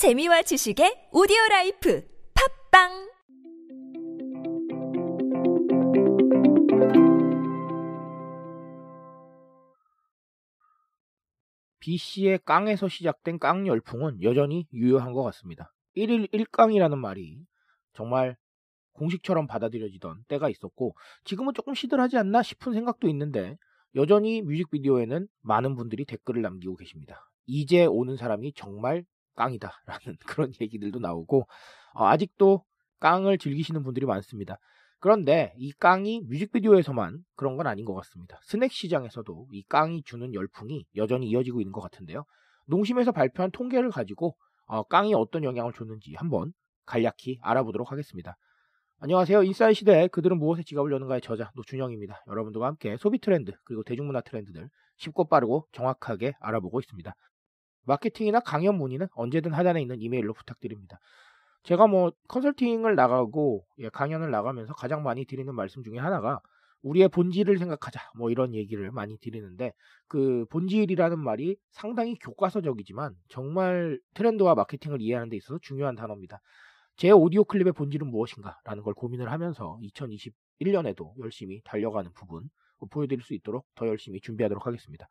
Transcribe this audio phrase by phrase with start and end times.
[0.00, 2.02] 재미와 지식의 오디오 라이프
[2.72, 3.12] 팟빵.
[11.80, 15.70] 비 씨의 깡에서 시작된 깡 열풍은 여전히 유효한 것 같습니다.
[15.94, 17.44] 1일 1깡이라는 말이
[17.92, 18.38] 정말
[18.92, 20.94] 공식처럼 받아들여지던 때가 있었고
[21.24, 23.58] 지금은 조금 시들하지 않나 싶은 생각도 있는데
[23.94, 27.30] 여전히 뮤직비디오에는 많은 분들이 댓글을 남기고 계십니다.
[27.44, 29.04] 이제 오는 사람이 정말
[29.36, 31.46] 깡이다라는 그런 얘기들도 나오고
[31.94, 32.64] 어, 아직도
[33.00, 34.58] 깡을 즐기시는 분들이 많습니다.
[35.00, 38.38] 그런데 이 깡이 뮤직비디오에서만 그런 건 아닌 것 같습니다.
[38.42, 42.24] 스낵 시장에서도 이 깡이 주는 열풍이 여전히 이어지고 있는 것 같은데요.
[42.66, 46.52] 농심에서 발표한 통계를 가지고 어, 깡이 어떤 영향을 줬는지 한번
[46.84, 48.36] 간략히 알아보도록 하겠습니다.
[49.00, 49.42] 안녕하세요.
[49.44, 52.22] 인사이 시대 그들은 무엇에 지갑을 여는가의 저자 노준영입니다.
[52.28, 57.14] 여러분들과 함께 소비 트렌드 그리고 대중문화 트렌드들 쉽고 빠르고 정확하게 알아보고 있습니다.
[57.84, 60.98] 마케팅이나 강연 문의는 언제든 하단에 있는 이메일로 부탁드립니다.
[61.62, 66.40] 제가 뭐 컨설팅을 나가고 예, 강연을 나가면서 가장 많이 드리는 말씀 중에 하나가
[66.82, 69.74] 우리의 본질을 생각하자 뭐 이런 얘기를 많이 드리는데
[70.08, 76.40] 그 본질이라는 말이 상당히 교과서적이지만 정말 트렌드와 마케팅을 이해하는 데 있어서 중요한 단어입니다.
[76.96, 82.48] 제 오디오 클립의 본질은 무엇인가라는 걸 고민을 하면서 2021년에도 열심히 달려가는 부분
[82.90, 85.06] 보여드릴 수 있도록 더 열심히 준비하도록 하겠습니다.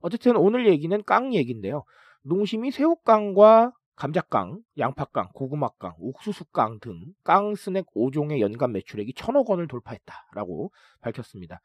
[0.00, 1.84] 어쨌든 오늘 얘기는 깡 얘기인데요.
[2.22, 10.70] 농심이 새우깡과 감자깡, 양파깡, 고구마깡, 옥수수깡 등 깡 스낵 5종의 연간 매출액이 천억 원을 돌파했다라고
[11.00, 11.60] 밝혔습니다.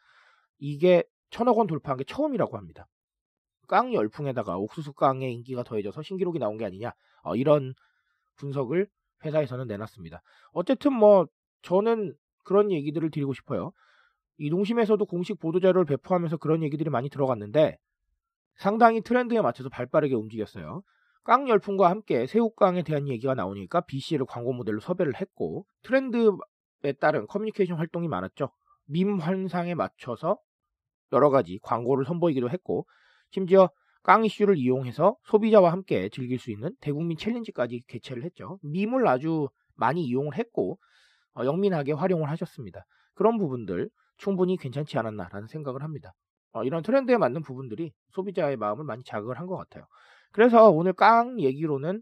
[0.60, 2.88] 이게 천억 원 돌파한 게 처음이라고 합니다.
[3.68, 7.74] 깡 열풍에다가 옥수수 깡의 인기가 더해져서 신기록이 나온 게 아니냐 어, 이런
[8.38, 8.88] 분석을
[9.26, 10.22] 회사에서는 내놨습니다.
[10.52, 11.28] 어쨌든 뭐
[11.62, 13.72] 저는 그런 얘기들을 드리고 싶어요.
[14.38, 17.78] 이 농심에서도 공식 보도자료를 배포하면서 그런 얘기들이 많이 들어갔는데
[18.56, 20.84] 상당히 트렌드에 맞춰서 발빠르게 움직였어요.
[21.24, 27.78] 깡 열풍과 함께 새우깡에 대한 얘기가 나오니까 BC를 광고 모델로 섭외를 했고 트렌드에 따른 커뮤니케이션
[27.78, 28.50] 활동이 많았죠.
[28.86, 30.38] 밈 환상에 맞춰서
[31.14, 32.86] 여러 가지 광고를 선보이기도 했고
[33.30, 33.70] 심지어
[34.04, 38.58] 깡 이슈를 이용해서 소비자와 함께 즐길 수 있는 대국민 챌린지까지 개최를 했죠.
[38.64, 40.80] 밈을 아주 많이 이용을 했고
[41.36, 42.86] 어, 영민하게 활용을 하셨습니다.
[43.14, 46.14] 그런 부분들 충분히 괜찮지 않았나라는 생각을 합니다.
[46.54, 49.86] 어, 이런 트렌드에 맞는 부분들이 소비자의 마음을 많이 자극을 한 것 같아요.
[50.32, 52.02] 그래서 오늘 깡 얘기로는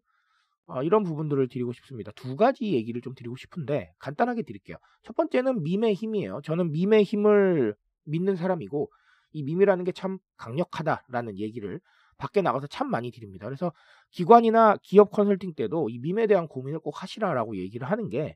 [0.68, 2.12] 어, 이런 부분들을 드리고 싶습니다.
[2.16, 4.78] 두 가지 얘기를 좀 드리고 싶은데 간단하게 드릴게요.
[5.04, 6.42] 첫 번째는 밈의 힘이에요.
[6.44, 8.92] 저는 밈의 힘을 믿는 사람이고
[9.34, 11.80] 이 밈이라는 게 참 강력하다라는 얘기를
[12.18, 13.46] 밖에 나가서 참 많이 드립니다.
[13.48, 13.72] 그래서
[14.12, 18.36] 기관이나 기업 컨설팅 때도 이 밈에 대한 고민을 꼭 하시라라고 얘기를 하는 게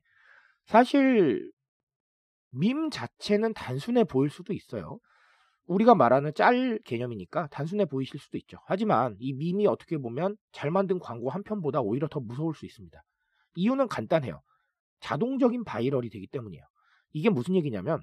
[0.66, 1.50] 사실
[2.52, 4.98] 밈 자체는 단순해 보일 수도 있어요.
[5.66, 8.58] 우리가 말하는 짤 개념이니까 단순해 보이실 수도 있죠.
[8.66, 13.02] 하지만 이 밈이 어떻게 보면 잘 만든 광고 한 편보다 오히려 더 무서울 수 있습니다.
[13.56, 14.42] 이유는 간단해요.
[15.00, 16.64] 자동적인 viral이 되기 때문이에요.
[17.12, 18.00] 이게 무슨 얘기냐면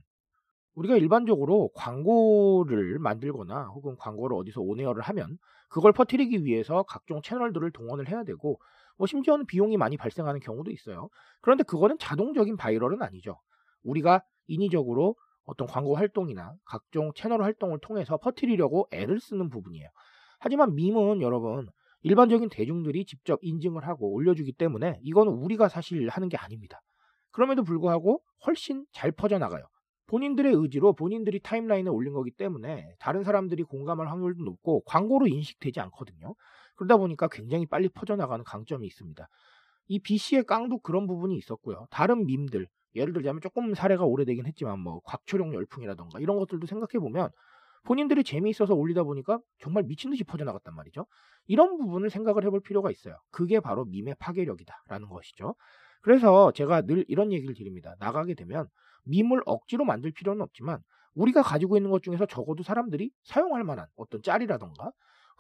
[0.74, 5.38] 우리가 일반적으로 광고를 만들거나 혹은 광고를 어디서 on air를 하면
[5.70, 8.60] 그걸 퍼뜨리기 위해서 각종 채널들을 동원을 해야 되고
[8.98, 11.10] 뭐 심지어는 비용이 많이 발생하는 경우도 있어요.
[11.42, 13.40] 그런데 그거는 자동적인 바이럴은 아니죠.
[13.84, 15.16] 우리가 인위적으로
[15.46, 19.90] 어떤 광고 활동이나 각종 채널 활동을 통해서 퍼뜨리려고 애를 쓰는 부분이에요.
[20.40, 21.68] 하지만 밈은 여러분
[22.04, 26.82] 일반적인 대중들이 직접 인증을 하고 올려주기 때문에 이거는 우리가 사실 하는 게 아닙니다.
[27.32, 29.64] 그럼에도 불구하고 훨씬 잘 퍼져나가요.
[30.08, 36.36] 본인들의 의지로 본인들이 타임라인에 올린 거기 때문에 다른 사람들이 공감할 확률도 높고 광고로 인식되지 않거든요.
[36.76, 39.28] 그러다 보니까 굉장히 빨리 퍼져나가는 강점이 있습니다.
[39.88, 41.88] 이 BC의 깡도 그런 부분이 있었고요.
[41.92, 47.30] 다른 밈들, 예를 들자면 조금 사례가 오래되긴 했지만 뭐 곽초룡 열풍이라던가 이런 것들도 생각해 보면
[47.84, 51.06] 본인들이 재미있어서 올리다 보니까 정말 미친 듯이 퍼져나갔단 말이죠.
[51.48, 53.18] 이런 부분을 생각을 해볼 필요가 있어요.
[53.32, 55.56] 그게 바로 밈의 파괴력이다라는 것이죠.
[56.02, 57.96] 그래서 제가 늘 이런 얘기를 드립니다.
[58.00, 58.68] 나가게 되면
[59.06, 60.80] 밈을 억지로 만들 필요는 없지만
[61.16, 64.92] 우리가 가지고 있는 것 중에서 적어도 사람들이 사용할 만한 어떤 짤이라던가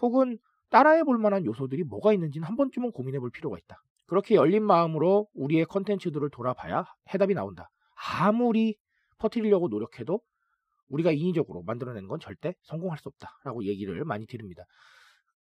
[0.02, 0.38] 혹은
[0.70, 3.82] 따라해 볼 만한 요소들이 뭐가 있는지는 한 번쯤은 고민해 볼 필요가 있다.
[4.12, 6.84] 그렇게 열린 마음으로 우리의 컨텐츠들을 돌아봐야
[7.14, 7.72] 해답이 나온다.
[8.20, 8.76] 아무리
[9.20, 10.20] 퍼뜨리려고 노력해도
[10.90, 14.64] 우리가 인위적으로 만들어낸 건 절대 성공할 수 없다라고 얘기를 많이 드립니다.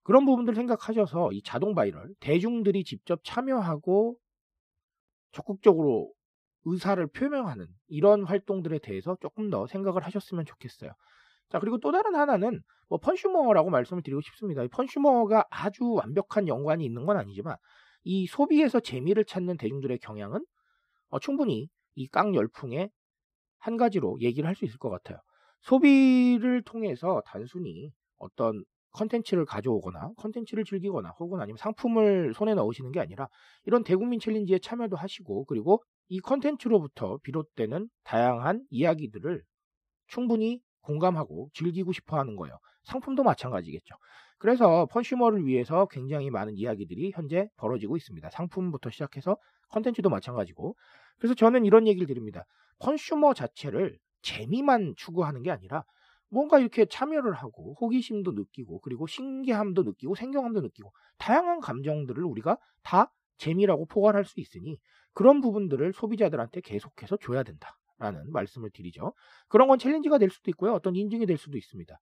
[0.03, 4.15] 그런 부분들 생각하셔서 이 자동 바이럴 대중들이 직접 참여하고
[5.33, 6.09] 적극적으로
[6.63, 10.93] 의사를 표명하는 이런 활동들에 대해서 조금 더 생각을 하셨으면 좋겠어요.
[11.49, 14.63] 자, 그리고 또 다른 하나는 뭐 펀슈머라고 말씀을 드리고 싶습니다.
[14.63, 17.57] 이 펀슈머가 아주 완벽한 연관이 있는 건 아니지만
[18.03, 20.45] 이 소비에서 재미를 찾는 대중들의 경향은
[21.09, 22.89] 어, 충분히 이 깡 열풍의
[23.59, 25.19] 한 가지로 얘기를 할 수 있을 것 같아요.
[25.61, 28.63] 소비를 통해서 단순히 어떤
[28.93, 33.27] 컨텐츠를 가져오거나 컨텐츠를 즐기거나 혹은 아니면 상품을 손에 넣으시는 게 아니라
[33.65, 39.43] 이런 대국민 챌린지에 참여도 하시고 그리고 이 컨텐츠로부터 비롯되는 다양한 이야기들을
[40.07, 42.57] 충분히 공감하고 즐기고 싶어 하는 거예요.
[42.85, 43.95] 상품도 마찬가지겠죠.
[44.41, 48.27] 그래서 펀슈머를 위해서 굉장히 많은 이야기들이 현재 벌어지고 있습니다.
[48.31, 49.37] 상품부터 시작해서
[49.69, 50.75] 컨텐츠도 마찬가지고.
[51.19, 52.45] 그래서 저는 이런 얘기를 드립니다.
[52.79, 55.83] 펀슈머 자체를 재미만 추구하는 게 아니라
[56.31, 63.13] 뭔가 이렇게 참여를 하고 호기심도 느끼고 그리고 신기함도 느끼고 생경함도 느끼고 다양한 감정들을 우리가 다
[63.37, 64.79] 재미라고 포괄할 수 있으니
[65.13, 69.13] 그런 부분들을 소비자들한테 계속해서 줘야 된다라는 말씀을 드리죠.
[69.49, 70.73] 그런 건 챌린지가 될 수도 있고요.
[70.73, 71.95] 어떤 인증이 될 수도 있습니다.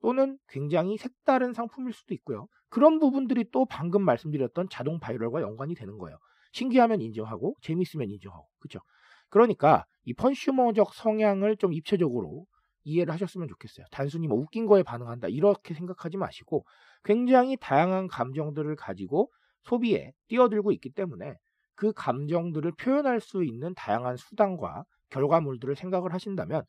[0.00, 2.48] 또는 굉장히 색다른 상품일 수도 있고요.
[2.68, 6.18] 그런 부분들이 또 방금 말씀드렸던 자동 바이럴과 연관이 되는 거예요.
[6.52, 8.80] 신기하면 인정하고 재밌으면 인정하고 그렇죠.
[9.28, 12.46] 그러니까 이 펀슈머적 성향을 좀 입체적으로
[12.84, 13.86] 이해를 하셨으면 좋겠어요.
[13.90, 16.64] 단순히 뭐 웃긴 거에 반응한다 이렇게 생각하지 마시고
[17.04, 19.30] 굉장히 다양한 감정들을 가지고
[19.62, 21.34] 소비에 뛰어들고 있기 때문에
[21.74, 26.62] 그 감정들을 표현할 수 있는 다양한 수단과 결과물들을 생각을 하신다면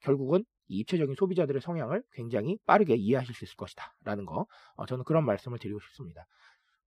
[0.00, 3.94] 결국은 이 입체적인 소비자들의 성향을 굉장히 빠르게 이해하실 수 있을 것이다.
[4.04, 6.26] 라는 거, 어, 저는 그런 말씀을 드리고 싶습니다.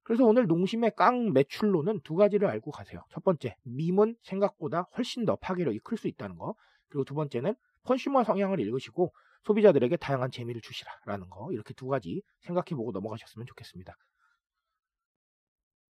[0.03, 3.03] 그래서 오늘 농심의 깡 매출로는 두 가지를 알고 가세요.
[3.09, 6.55] 첫 번째, 밈은 생각보다 훨씬 더 파괴력이 클 수 있다는 거.
[6.89, 9.13] 그리고 두 번째는 컨슈머 성향을 읽으시고
[9.43, 13.95] 소비자들에게 다양한 재미를 주시라라는 거 이렇게 두 가지 생각해보고 넘어가셨으면 좋겠습니다.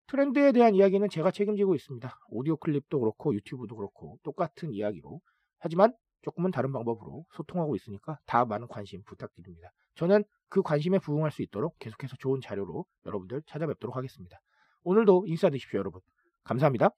[0.08, 2.18] 트렌드에 대한 이야기는 제가 책임지고 있습니다.
[2.30, 5.20] 오디오 클립도 그렇고 유튜브도 그렇고 똑같은 이야기로
[5.58, 9.72] 하지만 조금은 다른 방법으로 소통하고 있으니까 다 많은 관심 부탁드립니다.
[9.94, 14.40] 저는 그 관심에 부응할 수 있도록 계속해서 좋은 자료로 여러분들 찾아뵙도록 하겠습니다.
[14.82, 16.00] 오늘도 인사 드십시오 여러분.
[16.44, 16.90] 감사합니다.